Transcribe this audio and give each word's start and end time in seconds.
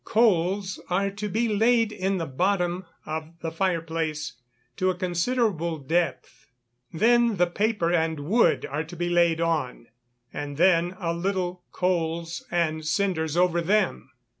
Coals 0.03 0.81
are 0.89 1.11
to 1.11 1.29
be 1.29 1.47
laid 1.47 1.91
in 1.91 2.17
the 2.17 2.25
bottom 2.25 2.87
of 3.05 3.37
the 3.43 3.51
fire 3.51 3.83
place 3.83 4.33
to 4.77 4.89
a 4.89 4.95
considerable 4.97 5.77
depth, 5.77 6.47
then 6.91 7.35
the 7.37 7.45
paper 7.45 7.93
and 7.93 8.21
wood 8.21 8.65
are 8.65 8.83
to 8.83 8.95
be 8.95 9.09
laid 9.09 9.39
on, 9.39 9.89
and 10.33 10.57
then 10.57 10.95
a 10.99 11.13
little 11.13 11.61
coals 11.71 12.43
and 12.49 12.83
cinders 12.83 13.37
over 13.37 13.61
them. 13.61 14.09